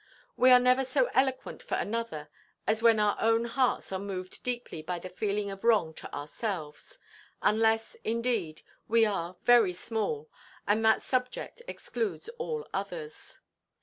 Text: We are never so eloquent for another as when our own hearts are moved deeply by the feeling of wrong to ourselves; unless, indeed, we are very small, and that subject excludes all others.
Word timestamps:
We 0.35 0.49
are 0.49 0.59
never 0.59 0.83
so 0.83 1.11
eloquent 1.13 1.61
for 1.61 1.75
another 1.75 2.29
as 2.65 2.81
when 2.81 2.99
our 2.99 3.15
own 3.19 3.45
hearts 3.45 3.91
are 3.91 3.99
moved 3.99 4.41
deeply 4.41 4.81
by 4.81 4.97
the 4.97 5.09
feeling 5.09 5.51
of 5.51 5.63
wrong 5.63 5.93
to 5.93 6.11
ourselves; 6.11 6.97
unless, 7.43 7.93
indeed, 8.03 8.63
we 8.87 9.05
are 9.05 9.35
very 9.43 9.73
small, 9.73 10.27
and 10.65 10.83
that 10.83 11.03
subject 11.03 11.61
excludes 11.67 12.29
all 12.39 12.67
others. 12.73 13.37